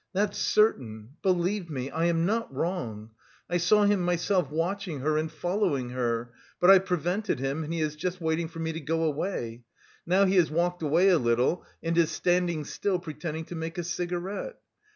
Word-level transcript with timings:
that's 0.13 0.39
certain, 0.39 1.09
believe 1.21 1.69
me, 1.69 1.91
I 1.91 2.05
am 2.05 2.25
not 2.25 2.51
wrong. 2.51 3.11
I 3.47 3.57
saw 3.57 3.83
him 3.83 4.01
myself 4.01 4.49
watching 4.49 5.01
her 5.01 5.15
and 5.15 5.31
following 5.31 5.91
her, 5.91 6.33
but 6.59 6.71
I 6.71 6.79
prevented 6.79 7.37
him, 7.37 7.63
and 7.63 7.71
he 7.71 7.81
is 7.81 7.95
just 7.95 8.19
waiting 8.19 8.47
for 8.47 8.57
me 8.57 8.73
to 8.73 8.79
go 8.79 9.03
away. 9.03 9.61
Now 10.07 10.25
he 10.25 10.37
has 10.37 10.49
walked 10.49 10.81
away 10.81 11.09
a 11.09 11.19
little, 11.19 11.63
and 11.83 11.95
is 11.99 12.09
standing 12.09 12.65
still, 12.65 12.97
pretending 12.97 13.45
to 13.45 13.55
make 13.55 13.77
a 13.77 13.83
cigarette.... 13.83 14.55